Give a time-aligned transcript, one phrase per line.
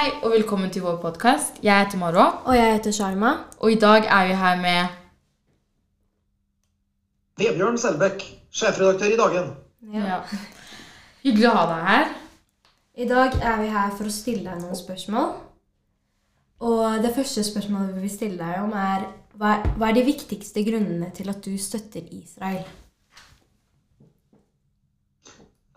[0.00, 1.58] Hei og velkommen til vår podkast.
[1.62, 3.30] Jeg heter Marwa, Og jeg heter Sharma.
[3.60, 4.86] og i dag er vi her med
[7.36, 9.50] Vebjørn Selbekk, sjefredaktør i Dagen.
[9.92, 10.22] ja.
[11.22, 12.08] Hyggelig å ha deg her.
[12.96, 15.34] I dag er vi her for å stille deg noen spørsmål.
[16.60, 19.04] Og det første spørsmålet vi vil stille deg om, er
[19.36, 22.64] hva er de viktigste grunnene til at du støtter Israel?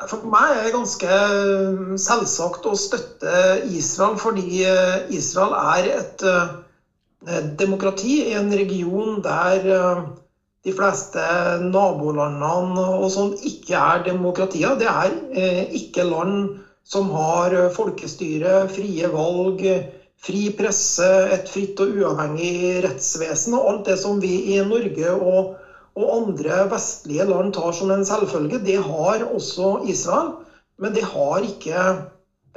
[0.02, 3.36] For meg er det ganske eh, selvsagt å støtte
[3.78, 9.68] Israel, fordi eh, Israel er et eh, demokrati i en region der
[10.64, 11.24] de fleste
[11.62, 14.76] nabolandene og sånn ikke er demokratier.
[14.80, 15.16] Det er
[15.78, 16.58] ikke land
[16.88, 19.64] som har folkestyre, frie valg,
[20.24, 25.54] fri presse, et fritt og uavhengig rettsvesen og alt det som vi i Norge og
[26.00, 28.62] og andre vestlige land tar som en selvfølge.
[28.66, 30.32] Det har også Israel,
[30.82, 31.80] men det har ikke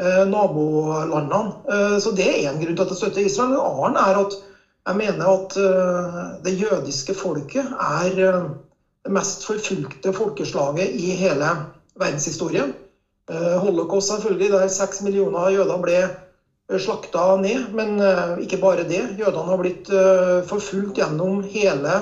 [0.00, 1.52] eh, nabolandene.
[1.68, 3.56] Eh, så det er en grunn til at jeg støtter Israel.
[3.58, 4.38] En annen er at
[4.86, 11.52] jeg mener at eh, det jødiske folket er det mest forfulgte folkeslaget i hele
[12.00, 12.72] verdenshistorien.
[13.26, 15.94] Holocaust selvfølgelig, der seks millioner jøder ble
[16.78, 17.72] slakta ned.
[17.74, 17.98] Men
[18.42, 19.00] ikke bare det.
[19.18, 19.90] Jødene har blitt
[20.46, 21.96] forfulgt gjennom hele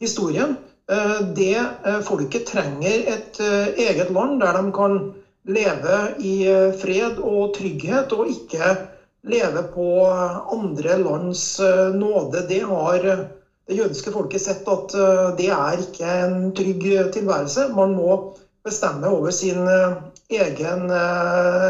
[0.00, 0.54] historien.
[0.92, 4.98] Eh, Det eh, folket trenger et eh, eget land der de kan
[5.44, 6.34] leve i
[6.80, 8.68] fred og trygghet, og ikke
[9.28, 11.60] leve på andre lands
[11.92, 12.46] nåde.
[12.48, 14.94] Det har det jødiske folket sett at
[15.36, 17.66] det er ikke en trygg tilværelse.
[17.76, 18.16] Man må
[18.64, 19.68] bestemme over sin
[20.32, 20.88] egen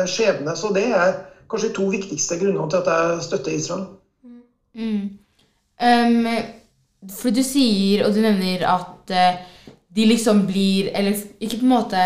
[0.07, 0.55] skjebne.
[0.55, 1.19] Så det er
[1.51, 3.87] kanskje to viktigste grunnene til at jeg støtter Israel.
[4.75, 5.19] Mm.
[5.83, 6.31] Um,
[7.11, 9.41] for du sier, og du nevner at eh,
[9.95, 12.03] de liksom blir Eller ikke på en måte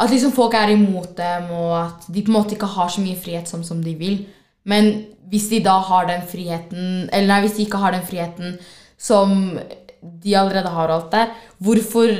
[0.00, 3.02] At liksom folk er imot dem, og at de på en måte ikke har så
[3.04, 4.24] mye frihet som, som de vil.
[4.64, 8.58] Men hvis de da har den friheten Eller nei, hvis de ikke har den friheten
[8.98, 9.58] som
[10.02, 11.30] de allerede har alt der,
[11.62, 12.10] hvorfor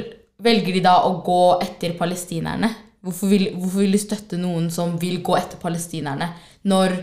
[0.43, 2.71] velger de da å gå etter palestinerne?
[3.03, 6.29] Hvorfor vil, hvorfor vil de støtte noen som vil gå etter palestinerne,
[6.71, 6.95] når,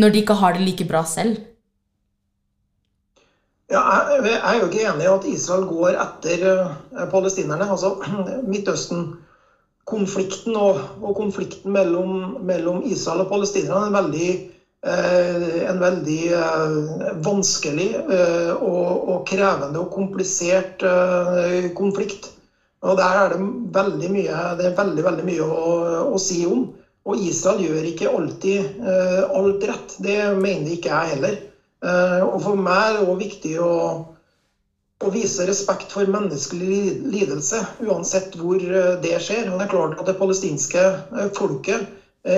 [0.00, 1.36] når de ikke har det like bra selv?
[3.70, 3.84] Ja,
[4.18, 6.70] jeg, er jo ikke enig i at Israel går etter eh,
[7.10, 7.68] palestinerne.
[7.70, 7.92] Altså,
[8.50, 14.26] Midtøsten-konflikten og, og konflikten mellom, mellom Israel og palestinerne er en veldig,
[14.90, 17.86] eh, en veldig eh, vanskelig
[18.56, 20.82] og, og krevende og komplisert
[21.78, 22.32] konflikt.
[22.82, 23.38] Og Der er det
[23.76, 25.62] veldig mye, det er veldig, veldig mye å,
[26.10, 26.66] å si om.
[27.06, 28.82] Og Israel gjør ikke alltid
[29.30, 29.94] alt rett.
[30.02, 31.38] Det mener ikke jeg heller.
[31.80, 33.74] Eh, og for meg er det også viktig å,
[35.00, 39.48] å vise respekt for menneskelig lidelse, uansett hvor eh, det skjer.
[39.48, 41.88] Og det er klart at det palestinske eh, folket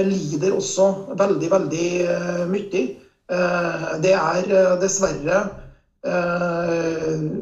[0.06, 0.84] lider også
[1.18, 1.86] veldig, veldig
[2.46, 2.82] mye.
[3.98, 5.40] Det er dessverre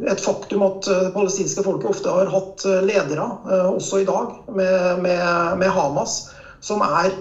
[0.08, 3.26] et faktum at det palestinske folket ofte har hatt ledere,
[3.68, 6.22] også i dag, med, med, med Hamas,
[6.64, 7.12] som er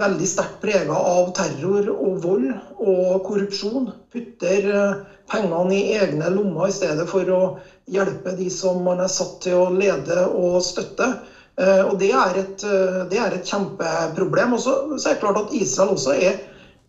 [0.00, 2.48] veldig sterkt prega av terror og vold
[2.82, 3.92] og korrupsjon.
[4.12, 4.96] Putter eh,
[5.30, 7.40] pengene i egne lommer i stedet for å
[7.94, 11.10] hjelpe de som man er satt til å lede og støtte.
[11.60, 14.56] Eh, Og Det er et, eh, det er et kjempeproblem.
[14.56, 14.74] Og så
[15.04, 16.40] er det klart at Israel også er,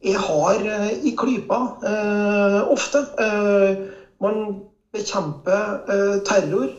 [0.06, 0.66] er hard
[1.06, 3.06] i klypa eh, ofte.
[3.22, 3.86] Eh,
[4.24, 4.64] Man
[4.96, 6.70] bekjemper eh, terror,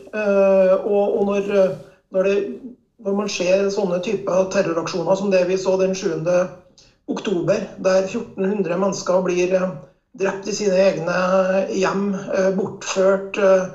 [0.81, 1.49] og, og når,
[2.11, 2.37] når det
[3.03, 6.23] når man ser sånne typer terroraksjoner som det vi så den 7.
[7.07, 9.75] oktober, der 1400 mennesker blir eh,
[10.17, 11.17] drept i sine egne
[11.69, 13.67] hjem, eh, bortført, eh,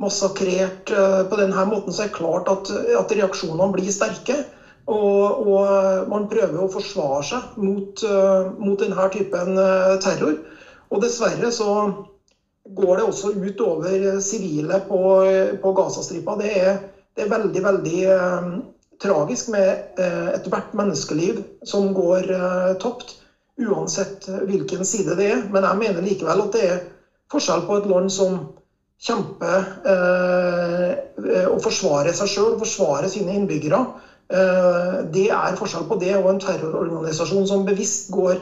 [0.00, 4.42] massakrert eh, på denne måten, så er det klart at, at reaksjonene blir sterke.
[4.84, 10.34] Og, og man prøver å forsvare seg mot, eh, mot denne typen eh, terror.
[10.90, 11.68] Og dessverre så
[12.74, 14.98] går det også ut over sivile på,
[15.60, 16.36] på Gazastripa.
[16.40, 16.76] Det er,
[17.14, 18.48] det er veldig, veldig eh,
[19.02, 23.16] tragisk med eh, ethvert menneskeliv som går eh, tapt,
[23.60, 25.44] uansett hvilken side det er.
[25.54, 26.82] Men jeg mener likevel at det er
[27.30, 28.40] forskjell på et land som
[29.04, 33.80] kjemper eh, og forsvarer seg sjøl, forsvarer sine innbyggere.
[34.32, 38.40] Eh, det er forskjell på det og en terrororganisasjon som bevisst går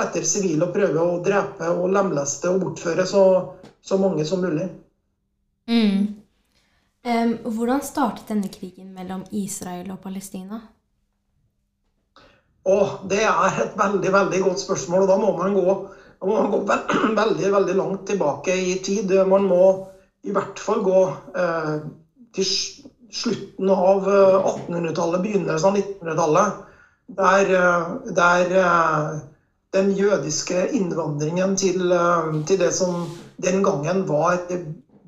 [0.00, 3.24] etter sivile og prøver å drepe og lemleste og bortføre så,
[3.84, 4.68] så mange som mulig.
[5.70, 6.19] Mm.
[7.02, 10.60] Em, hvordan startet denne krigen mellom Israel og Palestina?
[12.68, 15.06] Oh, det er et veldig veldig godt spørsmål.
[15.06, 15.76] og Da må man gå,
[16.26, 16.76] må man gå ve
[17.22, 19.14] veldig veldig langt tilbake i tid.
[19.26, 19.64] Man må
[20.24, 21.00] i hvert fall gå
[21.40, 21.76] eh,
[22.36, 22.44] til
[23.10, 26.60] slutten av eh, 1800-tallet, begynnelsen av 1900-tallet.
[27.20, 27.88] Der, eh,
[28.20, 29.18] der eh,
[29.72, 31.92] den jødiske innvandringen til,
[32.46, 33.06] til det som
[33.40, 34.40] den gangen var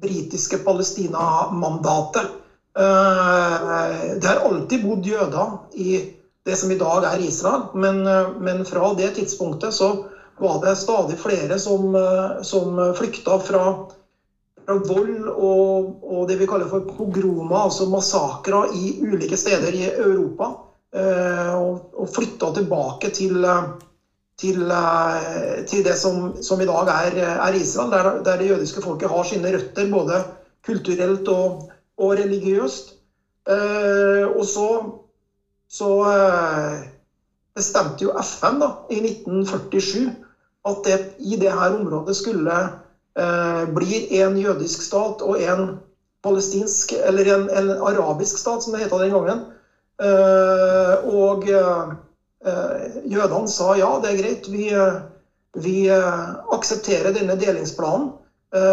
[0.02, 2.38] britiske Palestina-mandatet.
[2.72, 6.00] Det har alltid bodd jøder i
[6.42, 8.00] det som i dag er Israel, men,
[8.42, 9.92] men fra det tidspunktet så
[10.40, 11.92] var det stadig flere som,
[12.42, 13.66] som flykta fra
[14.62, 19.86] fra vold og, og, det vi kaller for pogromer, altså massakrer i ulike steder i
[19.90, 20.52] Europa.
[20.92, 23.40] Eh, og, og flytta tilbake til,
[24.42, 28.82] til, eh, til det som, som, i dag er, er Israel, der, der, det jødiske
[28.84, 30.18] folket har sine røtter både
[30.66, 32.92] kulturelt og, og religiøst.
[33.48, 34.68] Eh, og så,
[35.70, 35.90] så
[37.54, 40.06] bestemte jo FN da, i 1947
[40.68, 42.58] at det, i det her området skulle
[43.12, 45.66] Eh, bli en jødisk stat og en
[46.24, 49.42] palestinsk, eller en, en arabisk stat, som det het den gangen.
[50.00, 51.92] Eh, og eh,
[52.42, 54.66] jødene sa ja, det er greit, vi,
[55.62, 58.08] vi aksepterer denne delingsplanen.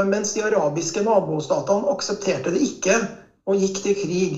[0.09, 2.97] Mens de arabiske nabostatene aksepterte det ikke
[3.47, 4.33] og gikk til krig.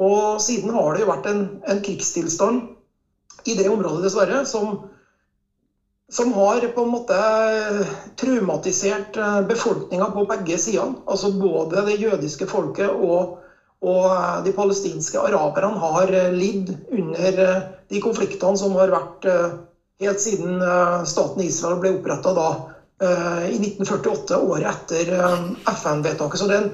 [0.00, 2.62] Og siden har det jo vært en, en krigstilstand
[3.50, 4.78] i det området, dessverre, som
[6.08, 7.16] som har på en måte
[8.16, 10.94] traumatisert eh, befolkninga på begge sider.
[11.04, 13.36] Altså både det jødiske folket og,
[13.84, 19.28] og de palestinske araberne har eh, lidd under eh, de konfliktene som har vært
[19.98, 20.60] helt siden
[21.08, 22.30] staten Israel ble oppretta
[23.00, 25.08] i 1948, året etter
[25.72, 26.38] FN-vedtaket.
[26.38, 26.66] Så det er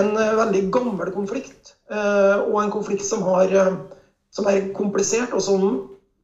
[0.00, 3.52] en, veldig gammel konflikt, og en konflikt som, har,
[4.32, 5.68] som er komplisert, og som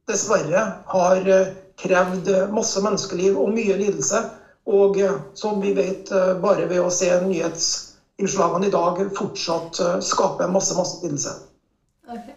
[0.09, 1.29] dessverre har
[1.79, 4.23] krevd masse menneskeliv og mye lidelse.
[4.65, 7.09] Og eh, som vi vet, eh, bare ved å se
[8.23, 11.35] nyhetsinnslagene i dag, fortsatt eh, skaper masse, masse lidelse.
[12.07, 12.35] Okay.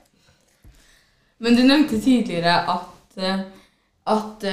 [1.38, 3.18] Men du nevnte tidligere at,
[4.06, 4.46] at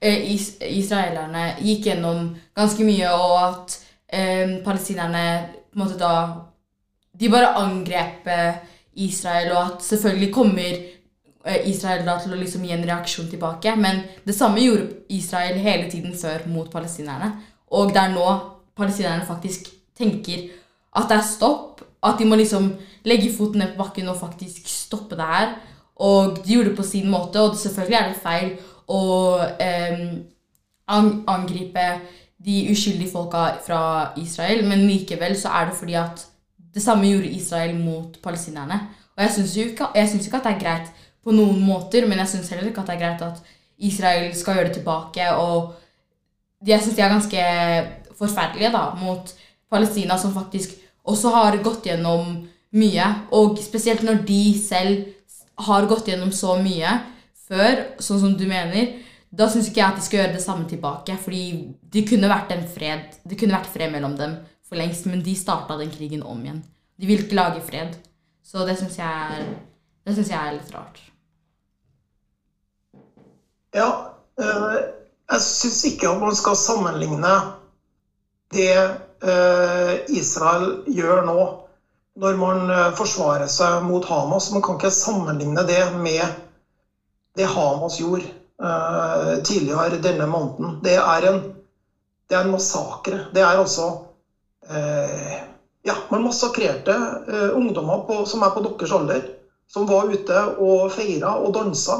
[0.00, 3.76] is israelerne gikk gjennom ganske mye, og at
[4.12, 5.24] eh, palestinerne
[5.70, 6.14] på en måte da
[7.20, 8.28] De bare angrep
[8.94, 10.78] Israel, og at selvfølgelig kommer
[11.44, 13.72] Eh, Israel da til å liksom gi en reaksjon tilbake.
[13.80, 17.32] Men det samme gjorde Israel hele tiden før mot palestinerne.
[17.76, 18.26] Og det er nå
[18.76, 20.48] palestinerne faktisk tenker
[20.96, 21.82] at det er stopp.
[22.02, 22.70] At de må liksom
[23.04, 25.54] legge foten ned på bakken og faktisk stoppe det her.
[26.00, 28.54] Og de gjorde det på sin måte, og selvfølgelig er det feil
[28.88, 29.02] å
[29.60, 30.06] eh,
[30.88, 31.86] angripe
[32.40, 33.82] de uskyldige folka fra
[34.16, 36.24] Israel, men likevel så er det fordi at
[36.74, 38.80] det samme gjorde Israel mot palestinerne.
[39.16, 42.48] Og jeg syns ikke, ikke at det er greit på noen måter, men jeg syns
[42.54, 43.42] heller ikke at det er greit at
[43.90, 45.26] Israel skal gjøre det tilbake.
[45.36, 45.74] Og
[46.66, 47.44] jeg syns de er ganske
[48.16, 49.34] forferdelige da, mot
[49.70, 52.34] Palestina, som faktisk også har gått gjennom
[52.76, 53.06] mye.
[53.36, 55.06] Og spesielt når de selv
[55.66, 56.98] har gått gjennom så mye
[57.48, 58.94] før, sånn som du mener,
[59.30, 61.16] da syns ikke jeg at de skal gjøre det samme tilbake.
[61.22, 61.44] Fordi
[61.92, 65.34] det kunne vært en fred Det kunne vært fred mellom dem for lengst, men de
[65.38, 66.62] starta den krigen om igjen.
[67.00, 67.96] De vil ikke lage fred.
[68.44, 69.46] Så det syns jeg,
[70.06, 70.98] jeg er litt rart.
[73.74, 73.90] Ja,
[74.40, 74.78] eh,
[75.30, 77.34] jeg syns ikke at man skal sammenligne
[78.54, 78.74] det
[80.08, 81.38] Israel gjør nå,
[82.20, 84.50] når man eh, forsvarer seg mot Hamas.
[84.54, 86.26] Man kan ikke sammenligne det med
[87.38, 88.36] det Hamas gjorde
[89.46, 90.74] tidligere denne måneden.
[90.84, 91.38] Det er en,
[92.28, 93.22] det er en massakre.
[93.32, 93.86] Det er altså
[94.68, 96.96] Ja, man massakrerte
[97.56, 99.30] ungdommer på, som er på deres alder,
[99.64, 101.96] som var ute og feira og dansa.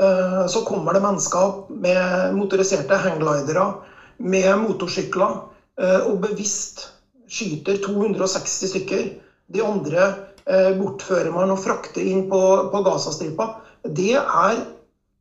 [0.00, 3.72] Eh, så kommer det mennesker med motoriserte hangglidere,
[4.18, 5.51] med motorsykler, eh,
[5.82, 6.86] og bevisst
[7.32, 9.08] skyter 260 stykker.
[9.52, 10.04] De andre
[10.46, 13.48] eh, bortfører man og frakter inn på, på Gazastripa.
[13.82, 14.62] Det er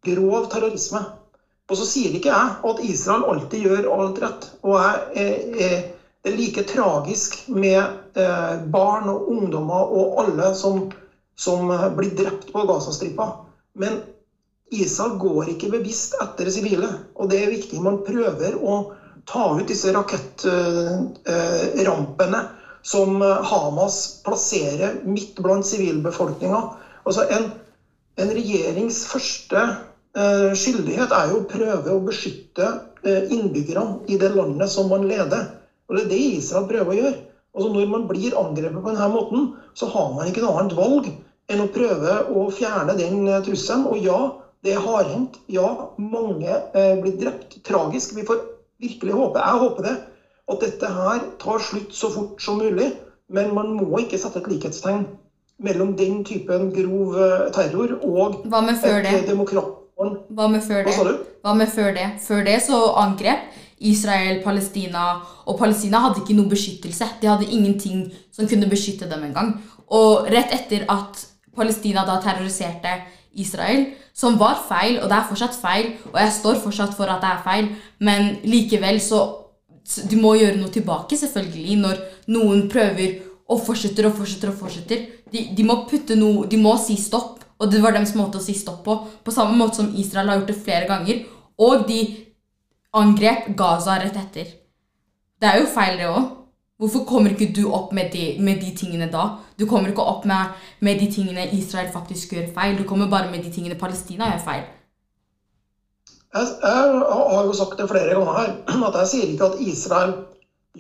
[0.06, 1.02] grov terrorisme.
[1.72, 4.48] Og så sier ikke jeg at Israel alltid gjør alt rett.
[4.68, 5.28] Og jeg,
[6.22, 8.18] det er like tragisk med
[8.74, 10.84] barn og ungdommer og alle som,
[11.40, 13.30] som blir drept på Gazastripa.
[13.80, 14.02] Men
[14.72, 16.92] Israel går ikke bevisst etter sivile.
[17.16, 17.80] Og det er viktig.
[17.84, 18.82] Man prøver å
[19.32, 22.42] ta ut disse rakettrampene
[22.84, 26.62] som Hamas plasserer midt blant sivilbefolkninga.
[27.06, 27.52] Altså en,
[28.20, 29.58] en, regjerings første
[30.18, 32.68] uh, skyldighet er jo å prøve å beskytte
[33.02, 35.44] innbyggerne i det landet som man leder.
[35.90, 37.20] Og Det er det Israel prøver å gjøre.
[37.56, 39.40] Altså Når man blir angrepet på denne måten,
[39.74, 41.06] så har man ikke noe annet valg
[41.52, 43.88] enn å prøve å fjerne den trusselen.
[43.90, 44.20] Og ja,
[44.64, 45.34] det er hardhendt.
[45.52, 47.58] Ja, mange eh, blir drept.
[47.68, 48.16] Tragisk.
[48.16, 48.38] Vi får
[48.82, 49.96] virkelig håpe, jeg håper det,
[50.52, 52.92] at dette her tar slutt så fort som mulig.
[53.32, 55.06] Men man må ikke sette et likhetstegn
[55.64, 59.14] mellom den typen grov eh, terror og Hva med før det?
[60.36, 60.96] Hva med før det?
[60.96, 61.14] sa du?
[61.46, 62.08] Hva med før det?
[62.26, 65.06] Før det så angrep Israel Palestina,
[65.46, 67.08] og Palestina hadde ikke noe beskyttelse.
[67.22, 69.56] De hadde ingenting som kunne beskytte dem engang.
[69.90, 71.24] Og rett etter at
[71.56, 72.94] Palestina da terroriserte
[73.40, 77.22] Israel, som var feil, og det er fortsatt feil, og jeg står fortsatt for at
[77.24, 77.70] det er feil,
[78.00, 79.22] men likevel så
[79.82, 83.16] De må gjøre noe tilbake, selvfølgelig, når noen prøver
[83.50, 85.08] og fortsetter og fortsetter og fortsetter.
[85.34, 88.44] De, de må putte noe De må si stopp, og det var deres måte å
[88.46, 88.96] si stopp på.
[89.26, 91.24] På samme måte som Israel har gjort det flere ganger.
[91.62, 92.00] Og de
[92.98, 94.54] angrep Gaza rett etter.
[95.42, 96.30] Det er jo feil, det òg.
[96.82, 99.28] Hvorfor kommer ikke du opp med de, med de tingene da?
[99.60, 102.74] Du kommer ikke opp med, med de tingene Israel faktisk gjør feil.
[102.80, 104.64] Du kommer bare med de tingene Palestina gjør feil.
[106.34, 108.50] Jeg, jeg har jo sagt det flere ganger her,
[108.90, 110.16] at jeg sier ikke at Israel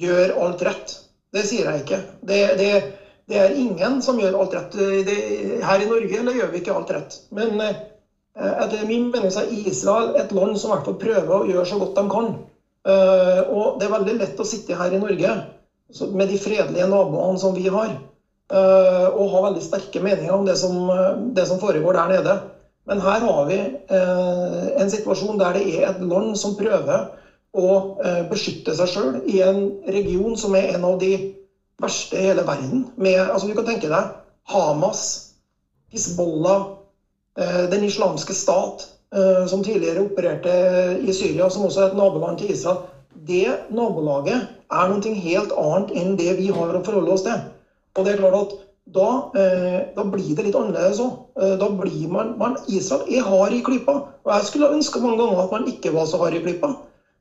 [0.02, 0.96] gjør alt rett.
[1.38, 2.02] Det sier jeg ikke.
[2.26, 2.74] Det, det,
[3.30, 4.82] det er ingen som gjør alt rett.
[5.06, 5.22] Det,
[5.62, 7.22] her i Norge eller gjør vi ikke alt rett.
[7.30, 7.80] Men eh,
[8.50, 11.82] etter min mening er Israel et land som i hvert fall prøver å gjøre så
[11.86, 12.36] godt de kan.
[12.90, 15.40] Eh, og det er veldig lett å sitte her i Norge
[16.12, 17.92] med de fredelige naboene som vi har,
[18.54, 20.78] eh, og ha veldig sterke meninger om det som,
[21.36, 22.36] det som foregår der nede.
[22.90, 27.10] Men her har vi eh, en situasjon der det er et land som prøver
[27.52, 27.68] å
[28.04, 31.12] eh, beskytte seg sjøl i en region som er en av de
[31.82, 32.86] verste i hele verden.
[32.96, 34.10] Med, altså du kan tenke deg
[34.52, 35.04] Hamas,
[35.92, 36.72] Hizbollah,
[37.38, 40.56] eh, Den islamske stat, eh, som tidligere opererte
[41.02, 42.82] i Syria, som også er et naboland til Israel.
[43.12, 47.40] Det nabolaget er noe helt annet enn det vi har å forholde oss til.
[47.98, 48.54] Og det er klart at
[48.92, 51.18] da, eh, da blir det litt annerledes òg.
[51.40, 54.00] Eh, da blir man, man Israel er hard i klypa.
[54.26, 56.74] Og jeg skulle ønske mange ganger at man ikke var så hard i klypa.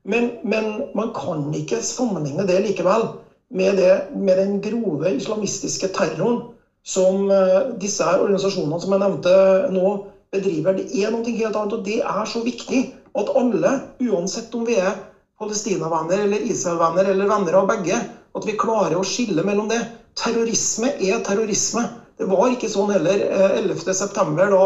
[0.03, 3.05] Men, men man kan ikke sammenligne det likevel
[3.53, 6.41] med, det, med den grove islamistiske terroren
[6.83, 9.35] som eh, disse organisasjonene som jeg nevnte
[9.69, 9.85] nå,
[10.31, 10.77] bedriver.
[10.79, 12.85] Det er noe helt annet, og det er så viktig
[13.19, 14.95] at alle, uansett om vi er
[15.41, 17.97] palestinavenner eller Israel-venner eller venner av begge,
[18.37, 19.81] at vi klarer å skille mellom det.
[20.19, 21.87] Terrorisme er terrorisme.
[22.19, 24.47] Det var ikke sånn heller eh, 11.9.
[24.53, 24.63] da,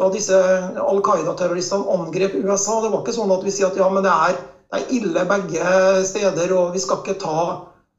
[0.00, 0.36] da disse
[0.82, 2.80] Al Qaida-terroristene angrep USA.
[2.82, 4.38] Det var ikke sånn at vi sier at ja, men det er,
[4.70, 5.72] det er ille begge
[6.08, 7.40] steder, og vi skal ikke ta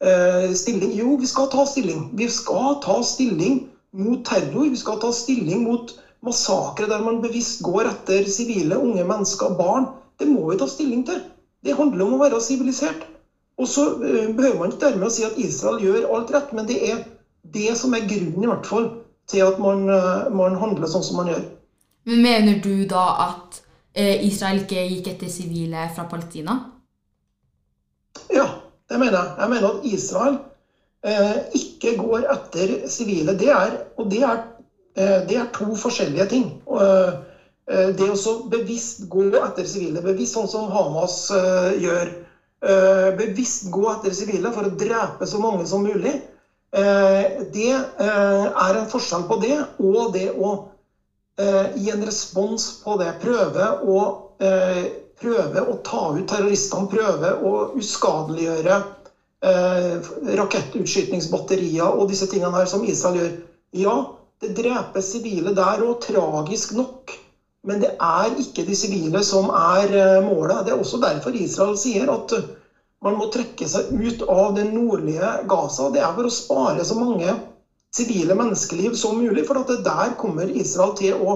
[0.04, 0.94] eh, stilling.
[0.98, 2.06] Jo, vi skal ta stilling.
[2.18, 3.62] Vi skal ta stilling
[3.96, 4.70] mot terror.
[4.72, 5.94] Vi skal ta stilling mot
[6.26, 9.88] massakre der man bevisst går etter sivile, unge mennesker, barn.
[10.20, 11.22] Det må vi ta stilling til.
[11.62, 13.06] Det handler om å være sivilisert.
[13.62, 16.70] Og så eh, behøver man ikke dermed å si at Israel gjør alt rett, men
[16.70, 17.04] det er
[17.54, 18.88] det som er grunnen i hvert fall
[19.30, 21.44] til at man, eh, man handler sånn som man gjør.
[22.10, 23.62] Men mener du da at
[23.94, 26.58] eh, Israel ikke gikk etter sivile fra Palestina?
[28.34, 28.48] Ja,
[28.90, 29.36] det mener jeg.
[29.40, 30.40] Jeg mener at Israel
[31.06, 33.36] eh, ikke går etter sivile.
[33.38, 34.42] Det er, og det er,
[34.96, 36.48] eh, det er to forskjellige ting.
[36.66, 37.20] Og, eh,
[37.72, 42.12] det å så bevisst gå etter sivile, bevisst sånn som Hamas eh, gjør,
[42.66, 46.18] eh, bevisst gå etter sivile for å drepe så mange som mulig,
[46.76, 50.52] eh, det eh, er en forskjell på det og det å
[51.40, 53.14] eh, gi en respons på det.
[53.22, 54.02] Prøve å,
[54.44, 54.84] eh,
[55.22, 58.80] prøve å ta ut terroristene, prøve å uskadeliggjøre
[59.48, 60.12] eh,
[60.42, 63.36] rakettutskytningsbatterier og disse tingene her som Israel gjør.
[63.80, 63.98] Ja,
[64.42, 67.16] det dreper sivile der òg, tragisk nok.
[67.68, 70.66] Men det er ikke de sivile som er eh, målet.
[70.66, 72.48] Det er også derfor Israel sier at eh,
[73.06, 75.90] man må trekke seg ut av det nordlige Gaza.
[75.94, 77.36] Det er for å spare så mange
[77.94, 79.46] sivile menneskeliv som mulig.
[79.46, 81.36] For at der kommer Israel til å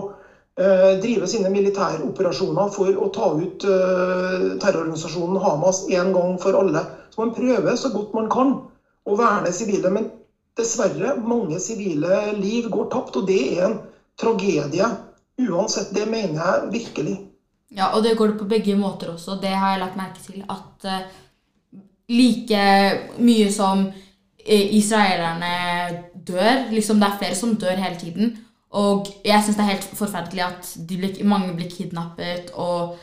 [0.57, 6.85] eh, drive sine militæroperasjoner for å ta ut terrororganisasjonen Hamas en gang for alle.
[7.13, 8.57] Så man prøver så godt man kan
[9.05, 9.93] å verne sivile.
[9.93, 10.09] Men
[10.57, 13.81] dessverre, mange sivile liv går tapt, og det er en
[14.17, 14.89] tragedie.
[15.41, 17.15] Uansett, det mener jeg virkelig.
[17.75, 19.39] Ja, og det går det på begge måter også.
[19.41, 20.43] Det har jeg lagt merke til.
[20.49, 22.61] At uh, like
[23.17, 23.87] mye som
[24.45, 28.37] eh, israelerne dør liksom Det er flere som dør hele tiden.
[28.75, 32.97] Og jeg syns det er helt forferdelig at blir, mange blir kidnappet, og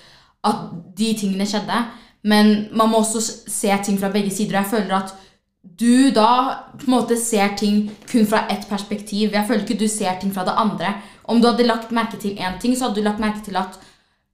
[0.44, 1.78] at de tingene skjedde.
[2.22, 4.58] Men man må også se ting fra begge sider.
[4.58, 5.14] og Jeg føler at
[5.62, 6.30] du da
[6.78, 9.30] på en måte ser ting kun fra ett perspektiv.
[9.32, 10.96] Jeg føler ikke du ser ting fra det andre.
[11.24, 13.78] Om du hadde lagt merke til én ting, så hadde du lagt merke til at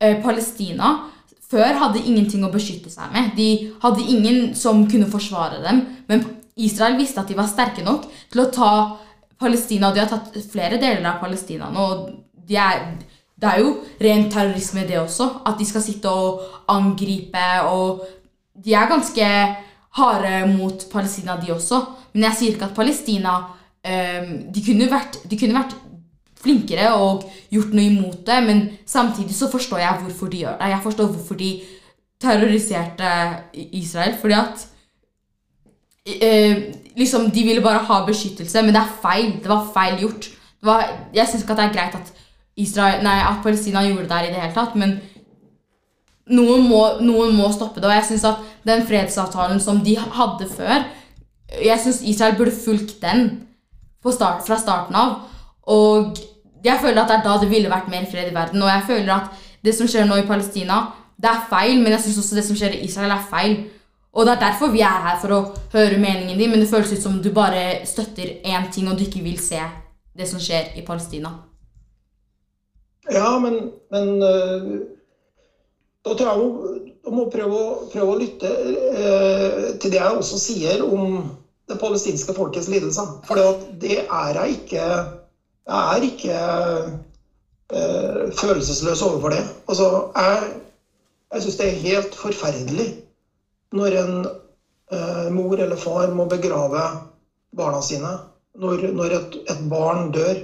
[0.02, 0.94] ø, Palestina
[1.48, 3.30] før hadde ingenting å beskytte seg med.
[3.36, 5.84] De hadde ingen som kunne forsvare dem.
[6.08, 6.24] Men
[6.56, 8.72] Israel visste at de var sterke nok til å ta
[9.38, 9.92] Palestina.
[9.92, 11.86] De har tatt flere deler av Palestina nå.
[12.48, 12.84] De er,
[13.38, 15.30] det er jo ren terrorisme, det også.
[15.48, 17.48] At de skal sitte og angripe.
[17.68, 18.04] Og
[18.64, 19.32] de er ganske
[19.96, 21.80] harde mot Palestina, de også.
[22.12, 23.36] Men jeg sier ikke at Palestina
[23.84, 25.76] eh, de, kunne vært, de kunne vært
[26.38, 30.72] flinkere og gjort noe imot det, men samtidig så forstår jeg hvorfor de gjør det.
[30.74, 31.52] Jeg forstår hvorfor de
[32.20, 33.10] terroriserte
[33.78, 34.66] Israel, fordi at
[36.06, 36.62] eh,
[36.96, 39.32] liksom, De ville bare ha beskyttelse, men det er feil.
[39.42, 40.30] Det var feil gjort.
[40.62, 42.14] Var, jeg syns ikke at det er greit at,
[42.58, 44.96] Israel, nei, at Palestina gjorde det der i det hele tatt, men
[46.34, 47.88] noen må, noen må stoppe det.
[47.88, 50.88] Og jeg syns at den fredsavtalen som de hadde før
[51.64, 53.30] Jeg syns Israel burde fulgt den
[54.04, 55.14] start, fra starten av.
[55.68, 56.18] Og
[56.64, 58.62] jeg føler at det er da det ville vært mer fred i verden.
[58.62, 60.78] Og jeg føler at det som skjer nå i Palestina,
[61.18, 63.56] det er feil, men jeg syns også det som skjer i Israel, er feil.
[64.12, 65.40] Og det er derfor vi er her, for å
[65.74, 69.04] høre meningen din, men det føles ut som du bare støtter én ting, og du
[69.04, 69.60] ikke vil se
[70.18, 71.34] det som skjer i Palestina.
[73.12, 74.22] Ja, men, men
[76.08, 80.38] da tror jeg man må prøve å, prøve å lytte eh, til det jeg også
[80.40, 81.20] sier om
[81.68, 83.10] det palestinske folkets lidelser.
[83.28, 83.38] For
[83.80, 84.84] det er jeg ikke
[85.68, 86.36] Jeg er ikke
[87.76, 89.42] eh, følelsesløs overfor det.
[89.68, 90.54] Altså, jeg,
[91.34, 92.86] jeg syns det er helt forferdelig
[93.76, 96.86] når en eh, mor eller far må begrave
[97.56, 98.14] barna sine.
[98.58, 100.40] Når, når et, et, barn dør.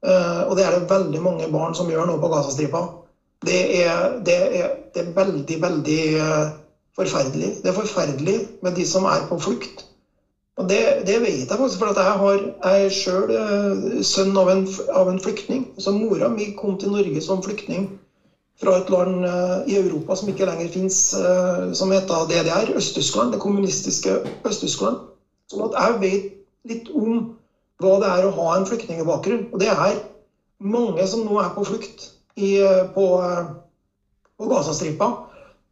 [0.00, 2.80] Uh, og det er det veldig mange barn som gjør nå på Gazastripa.
[3.46, 6.00] Det er, det, er, det er veldig, veldig
[6.98, 7.54] forferdelig.
[7.62, 9.86] Det er forferdelig med de som er på flukt.
[10.60, 14.50] Og det, det, vet jeg faktisk, for jeg, har, jeg er sjøl uh, sønn av
[14.52, 15.64] en, av en, flyktning.
[15.80, 17.86] Så Mora mi kom til Norge som flyktning
[18.60, 21.00] fra et land uh, i Europa som ikke lenger fins,
[21.78, 23.32] som heter DDR, Øst-Tyskland.
[23.32, 25.00] Det kommunistiske Øst-Tyskland.
[25.48, 26.28] Sånn at jeg vet
[26.68, 27.22] litt om
[27.80, 29.46] hva det er å ha en flyktningbakgrunn.
[29.48, 30.02] Og det er
[30.60, 32.50] mange som nå er på flukt i,
[32.94, 33.06] på,
[34.38, 35.10] på Gazastripa.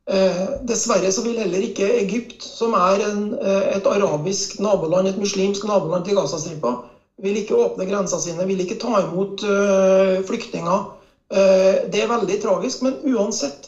[0.08, 5.18] Eh, dessverre så vil heller ikke Egypt, som er en, eh, et arabisk naboland, et
[5.20, 6.78] muslimsk naboland til Gazastripa,
[7.20, 10.84] vil ikke åpne grensene sine, vil ikke ta imot uh, flyktninger.
[11.28, 13.66] Det er veldig tragisk, men uansett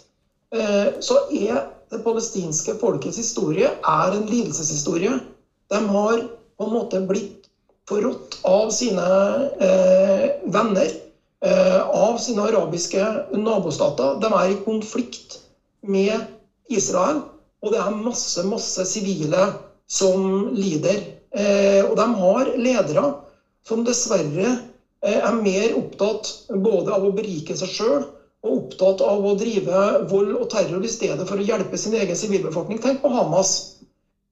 [1.03, 5.19] så er det palestinske folkets historie er en lidelseshistorie.
[5.69, 7.51] De har på en måte blitt
[7.91, 9.05] forrådt av sine
[10.47, 10.95] venner,
[11.41, 13.01] av sine arabiske
[13.33, 14.19] nabostater.
[14.21, 15.39] De er i konflikt
[15.81, 16.27] med
[16.69, 17.23] Israel.
[17.61, 19.51] Og det er masse, masse sivile
[19.91, 21.03] som lider.
[21.31, 23.05] Eh, og de har ledere
[23.67, 24.47] som dessverre
[25.05, 28.07] eh, er mer opptatt både av å berike seg sjøl
[28.41, 32.17] og opptatt av å drive vold og terror i stedet for å hjelpe sin egen
[32.17, 32.81] sivilbefolkning.
[32.81, 33.77] Tenk på Hamas.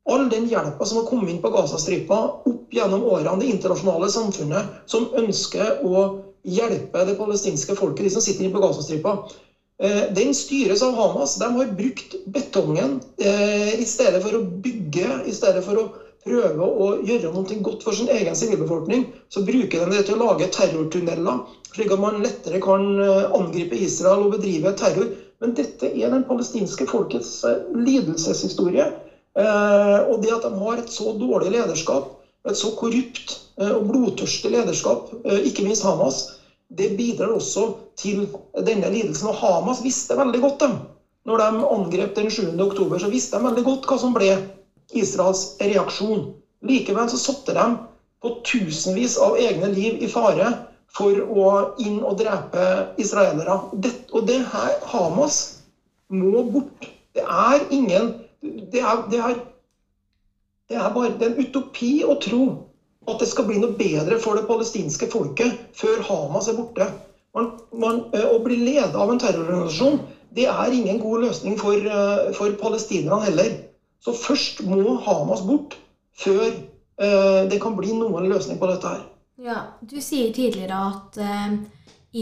[0.08, 4.88] All den hjelpa som har kommet inn på Gazastripa opp gjennom årene, det internasjonale samfunnet
[4.88, 6.06] som ønsker å
[6.46, 9.18] hjelpe det palestinske folket, de som sitter på Gazastripa.
[9.78, 11.36] Eh, den styres av Hamas.
[11.38, 15.86] De har brukt betongen eh, i stedet for å bygge, i stedet for å
[16.26, 19.06] prøve å gjøre noe godt for sin egen sivilbefolkning.
[19.30, 21.44] Så bruker de det til å lage terrortunneler,
[21.76, 25.14] slik at man lettere kan eh, angripe Israel og bedrive terror.
[25.38, 28.88] Men dette er den palestinske folkets lidelseshistorie.
[29.38, 32.08] Og det at de har et så dårlig lederskap,
[32.48, 36.22] et så korrupt og blodtørstig lederskap, ikke minst Hamas,
[36.68, 38.26] det bidrar også til
[38.64, 39.30] denne lidelsen.
[39.30, 40.76] Og Hamas visste veldig godt dem.
[41.28, 42.44] Når de angrep den 7.
[42.62, 44.30] oktober, så visste de veldig godt hva som ble
[44.96, 46.26] Israels reaksjon.
[46.64, 47.66] Likevel så satte de
[48.22, 50.52] på tusenvis av egne liv i fare
[50.94, 51.48] for å
[51.84, 52.64] inn og drepe
[53.00, 53.58] israelere.
[54.12, 55.40] Og det her, Hamas
[56.08, 56.88] må bort.
[57.14, 59.38] Det er ingen Det er, det er,
[60.68, 62.42] det er bare en utopi å tro
[63.08, 66.88] at det skal bli noe bedre for det palestinske folket før Hamas er borte.
[67.36, 70.00] Man, man, å bli ledet av en terrororganisasjon
[70.36, 71.80] det er ingen god løsning for,
[72.36, 73.54] for palestinerne heller.
[74.04, 75.78] Så først må Hamas bort
[76.18, 76.50] før
[77.48, 79.02] det kan bli noen løsning på dette her.
[79.38, 81.18] Ja, Du sier tidligere at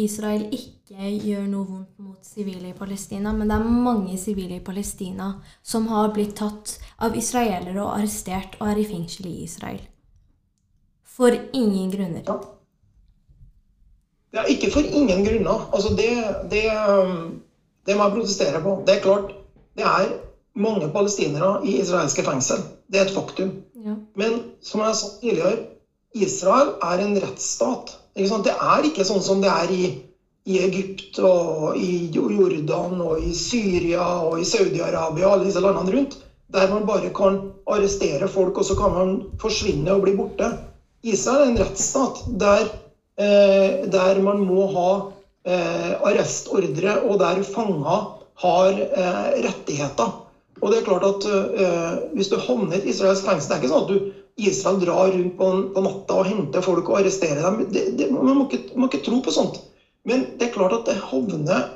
[0.04, 4.64] Israel ikke gjør noe vondt mot sivile i Palestina, men det er mange sivile i
[4.64, 5.32] Palestina
[5.62, 9.80] som har blitt tatt av israelere og arrestert og er i fengsel i Israel.
[11.16, 12.22] For ingen grunner.
[12.26, 12.36] Ja.
[14.36, 15.68] ja ikke for ingen grunner.
[15.72, 16.10] Altså det,
[16.52, 17.40] det, um,
[17.86, 18.80] det, må jeg protestere på.
[18.86, 19.32] Det er klart,
[19.76, 20.16] det er
[20.56, 22.60] mange palestinere i israelske fengsel.
[22.92, 23.54] Det er et faktum.
[23.86, 23.96] Ja.
[24.16, 25.56] Men som jeg sa tidligere,
[26.16, 27.96] Israel er en rettsstat.
[28.16, 29.82] Det er ikke sånn som det er i,
[30.48, 35.92] i Egypt og i Jordan og i Syria og i Saudi-Arabia og alle disse landene
[35.92, 36.16] rundt.
[36.48, 37.36] Der man bare kan
[37.68, 40.48] arrestere folk, og så kan man forsvinne og bli borte.
[41.04, 42.70] Israel er en rettsstat der,
[43.18, 44.90] eh, der man må ha
[45.44, 48.06] eh, arrestordre, og der fanger
[48.46, 50.14] har eh, rettigheter.
[50.62, 51.24] Og det er klart at
[52.16, 55.36] Hvis du havner i israelsk fengsel Det er ikke sånn at du, Israel drar rundt
[55.38, 57.62] på, på natta og henter folk og arresterer dem.
[57.72, 59.62] Det, det, man, må ikke, må ikke tro på sånt.
[60.06, 61.70] Men det er klart at det havner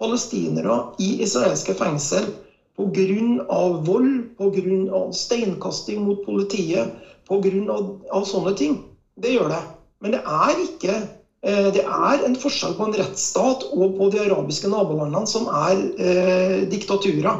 [0.00, 2.30] palestinere i israelske fengsel
[2.76, 3.60] pga.
[3.84, 5.02] vold, pga.
[5.12, 6.92] steinkasting mot politiet,
[7.28, 8.24] pga.
[8.24, 8.80] sånne ting.
[9.16, 9.62] Det gjør det.
[10.00, 14.24] Men det er ikke eh, det er en forskjell på en rettsstat og på de
[14.24, 17.38] arabiske nabolandene, som er eh, diktaturer.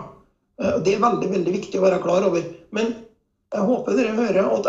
[0.60, 2.46] Eh, det er veldig veldig viktig å være klar over.
[2.72, 2.94] Men
[3.56, 4.68] jeg håper dere hører at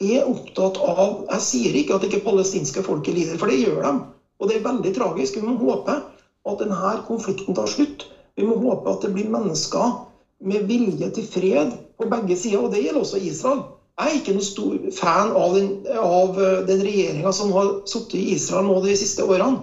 [0.00, 3.82] jeg er opptatt av Jeg sier ikke at ikke palestinske folket lider, for det gjør
[3.84, 3.92] de.
[4.40, 5.36] Og det er veldig tragisk.
[5.36, 8.06] Vi må håpe at denne konflikten tar slutt.
[8.38, 9.98] Vi må håpe at det blir mennesker
[10.40, 13.60] med vilje til fred på begge sider, og det gjelder også Israel.
[14.00, 15.66] Jeg er ikke noen stor fan av den,
[16.00, 19.60] av eh, den regjeringa som har sittet i Israel nå de siste årene,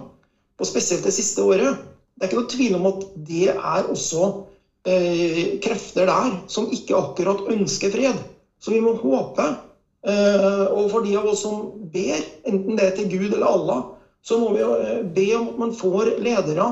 [0.58, 1.80] og spesielt det siste året.
[2.14, 4.28] Det er ikke noe tvil om at det er også
[4.88, 8.20] eh, krefter der som ikke akkurat ønsker fred.
[8.58, 9.46] Så vi må håpe,
[10.08, 13.84] eh, og for de av oss som ber, enten det er til Gud eller Allah,
[14.22, 16.66] så må vi eh, be om at man får ledere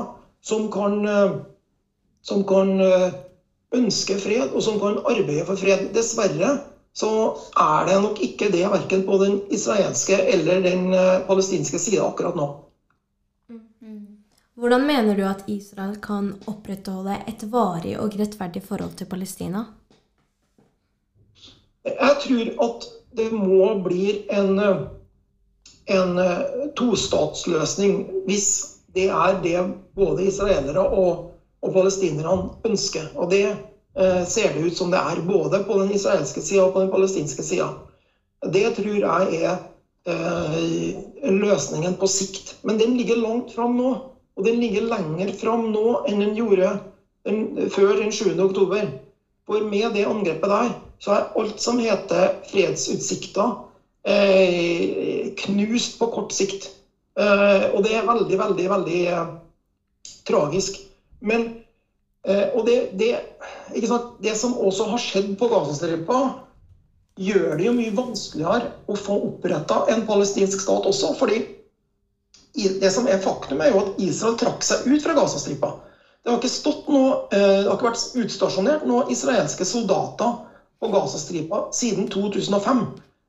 [0.45, 1.37] som kan eh,
[2.27, 3.13] som kan eh,
[3.77, 5.89] ønske fred, og som kan arbeide for fred.
[5.95, 6.57] Dessverre
[6.97, 7.09] så
[7.61, 10.87] er det nok ikke det verken på den israelske eller den
[11.27, 12.47] palestinske sida akkurat nå.
[14.57, 19.65] Hvordan mener du at Israel kan opprettholde et varig og rettferdig forhold til Palestina?
[21.85, 24.57] Jeg tror at det må bli en,
[25.93, 26.19] en
[26.75, 28.49] tostatsløsning hvis
[28.97, 29.61] det er det
[29.95, 33.09] både israelere og og palestinerne ønsker.
[33.15, 36.75] Og det eh, ser det ut som det er, både på den israelske sida og
[36.75, 37.71] på den palestinske sida.
[38.53, 39.55] Det tror jeg er
[40.07, 42.55] eh, løsningen på sikt.
[42.63, 43.95] Men den ligger langt fram nå.
[44.37, 46.75] Og den ligger lenger fram nå enn den gjorde
[47.25, 48.37] den, før den 7.
[48.43, 48.91] oktober.
[49.47, 53.55] For med det angrepet der, så er alt som heter fredsutsikter,
[54.05, 56.69] eh, knust på kort sikt.
[57.17, 59.29] Eh, og det er veldig, veldig, veldig eh,
[60.27, 60.77] tragisk.
[61.19, 61.47] Men,
[62.27, 63.13] eh, og det, det,
[63.73, 66.19] det, som også har skjedd på Gazastripa,
[67.17, 71.15] gjør det jo mye vanskeligere å få oppretta en palestinsk stat også.
[71.17, 71.41] fordi
[72.57, 75.71] det som er faktum, er jo at Israel trakk seg ut fra Gazastripa.
[76.23, 80.33] Det har ikke stått noe, eh, det har ikke vært utstasjonert noen israelske soldater
[80.81, 82.85] på Gazastripa siden 2005.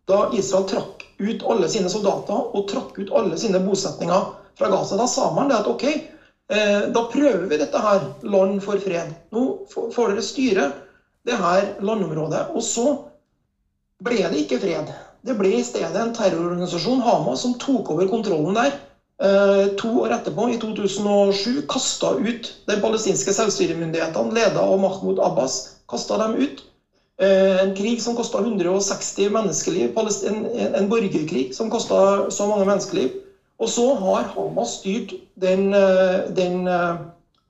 [0.09, 4.97] Da Israel trakk ut alle sine soldater og trakk ut alle sine bosetninger fra Gaza.
[4.97, 5.85] Da sa man det at OK,
[6.49, 9.13] Eh, da prøver vi dette her, land for fred.
[9.37, 10.69] Nå får dere styre
[11.29, 12.47] det her landområdet.
[12.57, 12.87] Og så
[14.05, 14.89] ble det ikke fred.
[15.25, 18.79] Det ble i stedet en terrororganisasjon, Hamas, som tok over kontrollen der.
[19.19, 25.57] Eh, to år etterpå, i 2007, kasta ut de palestinske selvstyremyndighetene, leda av Mahmoud Abbas,
[25.91, 26.63] kasta dem ut.
[27.19, 29.99] Eh, en krig som kosta 160 menneskeliv.
[30.23, 33.17] En, en borgerkrig som kosta så mange menneskeliv.
[33.59, 36.63] Og så har Hamas styrt den, eh, den,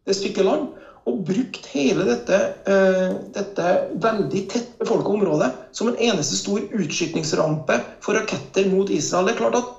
[0.08, 0.70] det stykket land
[1.08, 2.36] og brukt hele dette,
[3.32, 9.24] dette veldig tett befolka området som en eneste stor utskytningsrampe for raketter mot Israel.
[9.24, 9.77] Det er klart at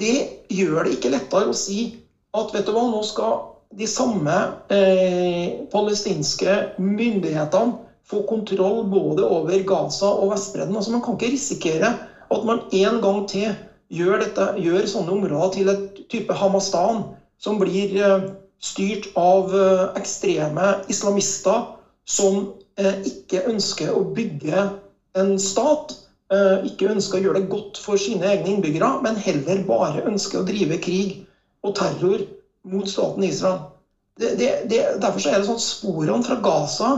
[0.00, 1.94] det gjør det ikke lettere å si
[2.34, 3.42] at vet du hva, nå skal
[3.74, 4.34] de samme
[4.72, 10.76] eh, palestinske myndighetene få kontroll både over Gaza og Vestbredden.
[10.76, 11.94] Altså, man kan ikke risikere
[12.34, 13.54] at man en gang til
[13.94, 17.04] gjør, dette, gjør sånne områder til et type Hamastan,
[17.40, 18.26] som blir eh,
[18.64, 21.64] styrt av eh, ekstreme islamister
[22.08, 22.44] som
[22.80, 24.68] eh, ikke ønsker å bygge
[25.18, 25.96] en stat.
[26.64, 30.46] Ikke ønsker å gjøre det godt for sine egne innbyggere, men heller bare ønsker å
[30.48, 31.18] drive krig
[31.64, 32.24] og terror
[32.64, 33.60] mot staten Israel.
[34.16, 36.90] Det, det, det, derfor er det sånn at sporene fra Gaza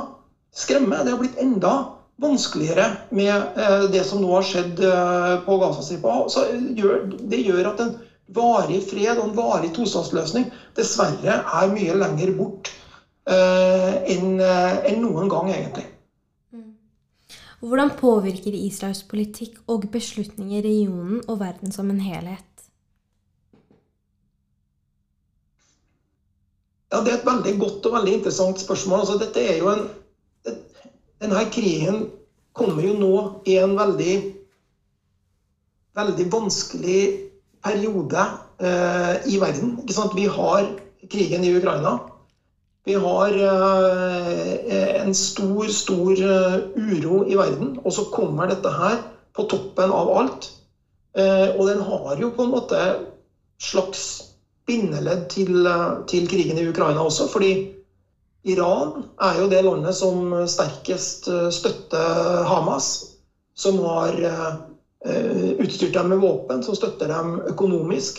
[0.56, 1.04] skremmer.
[1.04, 1.74] Det har blitt enda
[2.22, 6.18] vanskeligere med eh, det som nå har skjedd eh, på Gazastripa.
[7.32, 7.96] Det gjør at en
[8.36, 12.72] varig fred og en varig tostatsløsning dessverre er mye lenger bort
[13.30, 15.86] eh, enn noen gang, egentlig.
[17.66, 17.68] Mm.
[17.68, 22.44] Hvordan påvirker Israels politikk og beslutninger regionen og verden som en helhet?
[26.92, 29.00] Ja, Det er et veldig godt og veldig interessant spørsmål.
[29.00, 29.88] Altså, dette er jo en
[31.20, 32.10] denne krigen
[32.52, 33.14] kommer jo nå
[33.48, 34.16] i en veldig,
[35.96, 37.00] veldig vanskelig
[37.64, 38.26] periode
[38.60, 39.80] eh, i verden.
[40.14, 40.68] Vi har
[41.10, 41.98] krigen i Ukraina.
[42.86, 47.72] Vi har eh, en stor, stor uh, uro i verden.
[47.82, 49.00] Og så kommer dette her
[49.34, 50.52] på toppen av alt.
[51.18, 52.82] Eh, og den har jo på en måte
[53.58, 54.04] slags
[54.68, 55.66] bindeledd til,
[56.06, 57.26] til krigen i Ukraina også.
[57.30, 57.56] fordi
[58.46, 63.12] Iran er jo det landet som sterkest eh, støtter Hamas.
[63.56, 64.12] som har
[65.56, 68.18] utstyrt dem med våpen, som støtter dem økonomisk.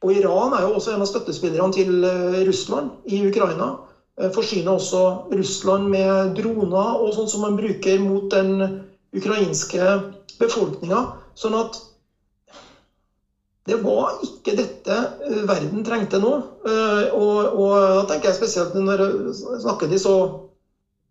[0.00, 2.06] Og Iran er jo også en av støttespillerne til
[2.48, 3.74] Russland i Ukraina.
[4.30, 5.02] Forsyner også
[5.34, 8.60] Russland med droner og sånt som man bruker mot den
[9.16, 9.96] ukrainske
[10.40, 11.02] befolkninga.
[11.38, 11.80] Sånn at
[13.68, 16.32] det var ikke dette eh, verden trengte nå.
[16.66, 20.14] Eh, og, og da tenker jeg spesielt når jeg snakker til så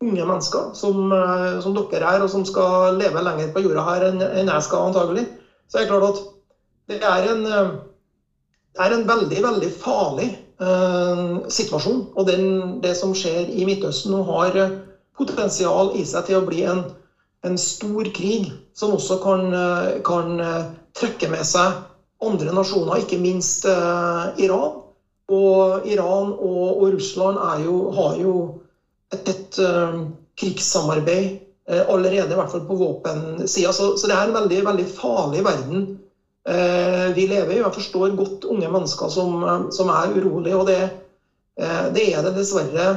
[0.02, 4.08] unge mennesker som, eh, som, dere er, og som skal leve lenger på jorda her
[4.10, 5.26] enn jeg skal antagelig.
[5.72, 6.22] Så er det klart at
[6.92, 10.28] det er en, det er en veldig, veldig farlig
[10.62, 12.02] uh, situasjon.
[12.16, 12.48] Og den,
[12.84, 14.58] det som skjer i Midtøsten nå, har
[15.18, 16.86] potensial i seg til å bli en,
[17.46, 18.48] en stor krig
[18.78, 19.50] som også kan,
[20.08, 20.40] kan
[20.98, 21.76] trekke med seg
[22.22, 24.80] andre nasjoner, ikke minst eh, Iran.
[25.32, 28.34] Og Iran og, og Russland jo, har jo
[29.14, 30.02] et tett eh,
[30.40, 31.28] krigssamarbeid
[31.70, 33.72] eh, allerede, i hvert fall på våpensida.
[33.74, 36.01] Så, så, det er en veldig, veldig farlig verden eh,
[37.16, 37.60] vi lever i.
[37.62, 40.82] Jeg forstår godt unge mennesker som, eh, som er urolige, og det,
[41.60, 42.88] eh, det, er det dessverre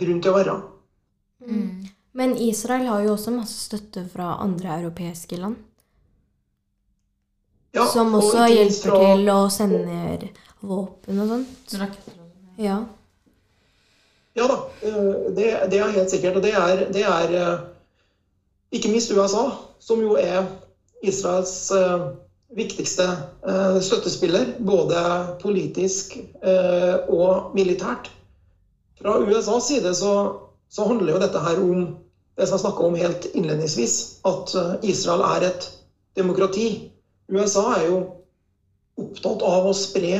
[0.00, 0.60] grunn til å være.
[1.46, 1.88] Mm.
[2.12, 5.58] Men Israel har jo også masse støtte fra andre europeiske land.
[7.72, 9.02] Ja, som også hjelper fra...
[9.04, 10.24] til og sender
[10.66, 12.00] våpen og sånt.
[12.58, 12.80] Ja.
[14.34, 16.40] Ja da, eh, det, det, er helt sikkert.
[16.40, 17.60] Og det er, det er, eh,
[18.74, 19.46] ikke minst USA,
[19.78, 20.44] som jo er
[21.02, 22.10] Israels eh,
[22.56, 23.06] viktigste
[23.84, 25.00] støttespiller, både
[25.42, 28.10] politisk og militært.
[28.98, 30.14] Fra USAs side så,
[30.66, 31.84] så handler jo dette her om
[32.36, 33.94] det som jeg snakka om helt innledningsvis,
[34.26, 35.68] at Israel er et
[36.18, 36.66] demokrati
[37.30, 37.98] USA er jo
[38.98, 40.16] opptatt av å spre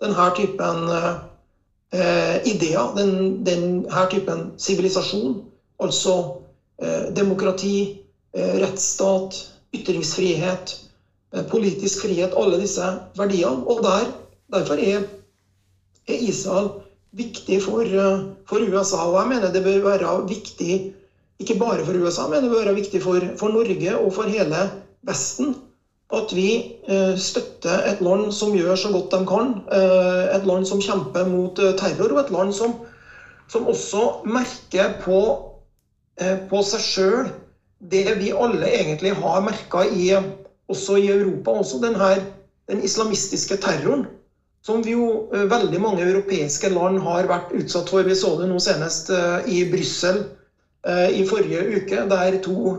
[0.00, 3.12] denne typen eh, ideer, den,
[3.44, 5.36] denne typen sivilisasjon.
[5.84, 6.14] Altså
[6.80, 7.76] eh, demokrati,
[8.32, 9.42] eh, rettsstat,
[9.76, 10.85] ytringsfrihet, eh,
[11.50, 12.34] politisk frihet.
[12.36, 12.86] Alle disse
[13.18, 13.64] verdiene.
[13.66, 14.10] Og der,
[14.52, 15.04] derfor er,
[16.08, 16.70] er, Israel
[17.16, 19.04] viktig for, eh, for, USA.
[19.08, 20.94] Og jeg mener det bør være viktig
[21.38, 24.68] ikke bare for USA, men det bør være viktig for, for Norge og for hele
[25.06, 25.54] Vesten
[26.14, 26.50] at vi
[26.86, 29.56] eh, støtter et land som gjør så godt de kan.
[29.74, 32.76] Eh, et land som kjemper mot eh, terror, og et land som,
[33.50, 35.20] som også merker på,
[36.50, 37.26] på seg sjøl
[37.92, 39.82] det vi alle egentlig har merka
[40.72, 41.58] også i Europa.
[41.62, 42.10] Også denne,
[42.70, 44.06] den islamistiske terroren.
[44.66, 48.02] Som jo veldig mange europeiske land har vært utsatt for.
[48.02, 49.12] Vi så det nå senest
[49.46, 50.24] i Brussel
[51.14, 52.74] i forrige uke, der to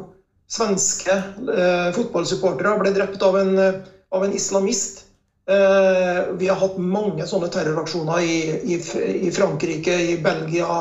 [0.48, 5.04] svenske eh, fotballsupportere ble drept av en, eh, av en islamist.
[5.48, 8.40] Eh, vi har hatt mange sånne terroraksjoner i,
[8.76, 8.80] i,
[9.28, 10.80] i Frankrike, i Belgia,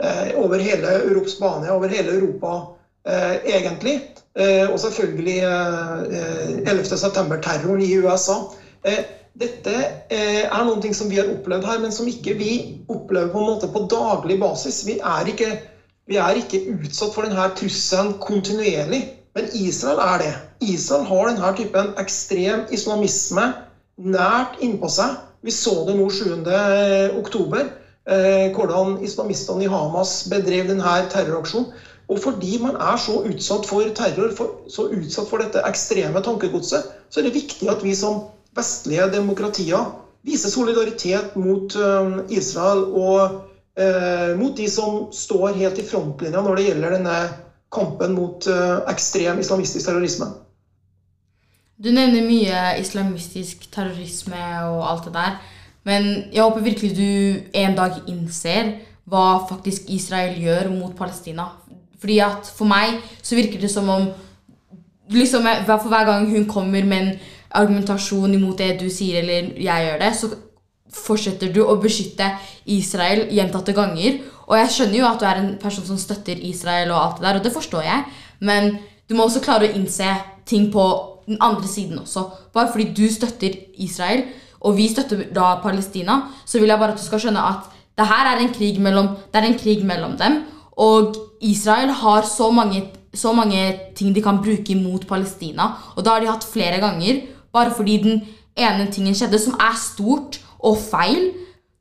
[0.00, 2.54] eh, over hele Europa, Spania, over hele Europa
[3.04, 3.98] eh, egentlig.
[4.36, 5.38] Eh, og selvfølgelig
[6.66, 8.36] 11.9-terroren i USA.
[9.38, 9.74] dette
[10.10, 12.52] er noe som vi har opplevd her, men som ikke vi
[12.90, 14.82] opplever på en måte på daglig basis.
[14.86, 15.56] Vi er ikke
[16.08, 19.02] vi er ikke utsatt for denne trusselen kontinuerlig,
[19.36, 20.30] men Israel er det.
[20.64, 23.44] Israel har denne typen ekstrem islamisme
[24.00, 25.18] nært innpå seg.
[25.44, 27.68] Vi så det nå 7.10,
[28.08, 31.68] eh, hvordan islamistene i Hamas bedrev denne terroraksjonen.
[32.08, 36.86] Og fordi man er så utsatt for terror, for, så utsatt for dette ekstreme tankegodset,
[37.10, 38.22] så er det viktig at vi som
[38.56, 39.90] vestlige demokratier
[40.26, 43.20] viser solidaritet mot uh, Israel og
[43.78, 47.18] eh, mot de som står helt i frontlinja når det gjelder denne
[47.72, 50.32] kampen mot eh, ekstrem islamistisk terrorisme.
[51.78, 55.38] Du nevner mye islamistisk terrorisme og alt det der.
[55.86, 57.10] Men jeg håper virkelig du
[57.54, 58.74] en dag innser
[59.08, 61.46] hva faktisk Israel gjør mot Palestina.
[61.98, 64.08] Fordi at For meg så virker det som om
[65.10, 67.14] liksom, For hver gang hun kommer med en
[67.58, 70.28] argumentasjon imot det du sier, eller jeg gjør det, så
[70.92, 72.30] fortsetter du å beskytte
[72.68, 74.18] Israel gjentatte ganger.
[74.48, 77.26] Og jeg skjønner jo at du er en person som støtter Israel, og alt det
[77.26, 78.04] der, og det forstår jeg.
[78.40, 78.76] Men
[79.08, 80.08] du må også klare å innse
[80.48, 80.84] ting på
[81.28, 82.24] den andre siden også.
[82.52, 84.24] Bare fordi du støtter Israel,
[84.60, 88.06] og vi støtter da Palestina, så vil jeg bare at du skal skjønne at det
[88.06, 90.42] her er en krig mellom, det er en krig mellom dem.
[90.78, 92.82] Og Israel har så mange,
[93.14, 93.62] så mange
[93.96, 95.72] ting de kan bruke mot Palestina.
[95.96, 97.22] Og da har de hatt flere ganger,
[97.52, 98.22] bare fordi den
[98.58, 101.30] ene tingen skjedde, som er stort og feil,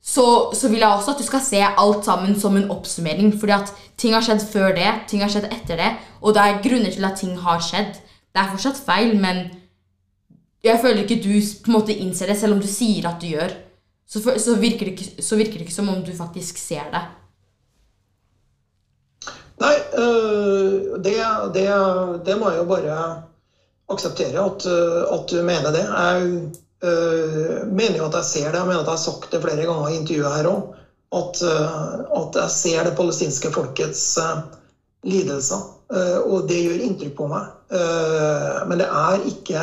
[0.08, 3.34] så, så, vil jeg også at du skal se alt sammen som en oppsummering.
[3.39, 6.62] Fordi at ting har skjedd før det, ting har skjedd etter det, og det er
[6.63, 7.98] grunner til at ting har skjedd.
[8.32, 9.50] Det er fortsatt feil, men
[10.63, 13.28] jeg føler ikke du på en måte innser det, selv om du sier at du
[13.34, 13.56] gjør.
[14.08, 17.04] Så, så, virker, det ikke, så virker det ikke som om du faktisk ser det.
[19.58, 21.17] Nei, øh, det,
[21.54, 21.65] det,
[22.26, 22.98] det må jeg jo bare
[23.89, 25.86] akseptere at, øh, at du mener det.
[25.86, 26.28] Jeg
[26.84, 28.60] øh, mener jo at jeg ser det.
[28.60, 30.76] Jeg mener at jeg har sagt det flere ganger i intervjuet her òg.
[31.17, 31.39] At,
[32.20, 34.20] at jeg ser det palestinske folkets
[35.08, 35.62] lidelser.
[36.28, 37.46] og det gjør inntrykk på meg.
[38.67, 39.62] Men det er ikke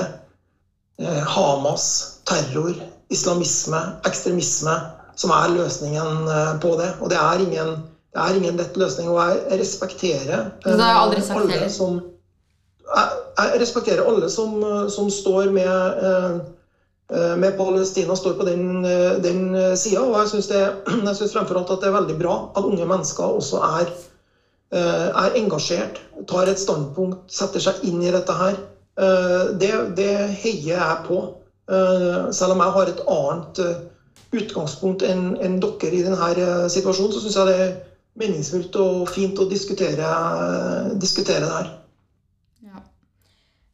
[1.34, 1.84] Hamas,
[2.24, 2.72] terror,
[3.12, 4.78] islamisme, ekstremisme
[5.20, 6.24] som er løsningen
[6.64, 6.94] på det.
[7.04, 7.76] Og det er ingen,
[8.14, 9.08] det er ingen lett løsning.
[9.10, 11.68] Og jeg respekterer sagt alle heller.
[11.68, 12.00] som
[12.84, 16.42] jeg, jeg respekterer alle som, øh, som står med eh,
[17.38, 20.00] med Palestina står på den, eh, den sida.
[20.00, 23.90] Og jeg syns, fremfor alt at det er veldig bra at unge mennesker også er,
[24.72, 28.56] eh, er engasjert, tar et standpunkt, setter seg inn i dette her.
[28.98, 31.18] Eh, Det, det heier jeg på.
[31.70, 33.82] Eh, Selv om jeg har et annet eh,
[34.34, 37.74] utgangspunkt enn enn dere i denne eh, situasjonen, så syns jeg det er
[38.18, 40.10] meningsfullt og fint å diskutere,
[41.00, 41.70] diskutere det her.
[42.68, 42.82] Ja.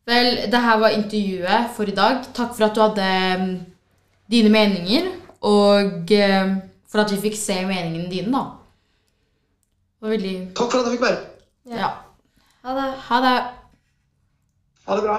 [0.08, 2.24] Vel, det her var intervjuet for i dag.
[2.36, 3.10] Takk for at du hadde
[3.42, 3.52] mm,
[4.32, 5.10] dine meninger,
[5.46, 6.54] og eh,
[6.90, 8.46] for at vi fikk se meningene dine, da.
[10.00, 11.18] Det var veldig Takk for at jeg fikk være
[11.68, 11.76] Ja.
[11.82, 11.90] Ja.
[12.64, 12.88] Ha det.
[13.08, 13.36] Ha det.
[14.86, 15.18] Ha det bra.